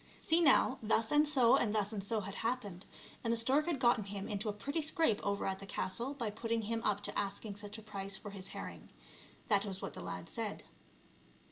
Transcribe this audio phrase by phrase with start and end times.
[0.19, 2.87] See now, thus and so and thus and so had happened,
[3.23, 6.31] and the stork had gotten him into a pretty scrape over at the castle by
[6.31, 8.89] putting him up to asking such a price for his herring;
[9.47, 10.63] that was what the lad said.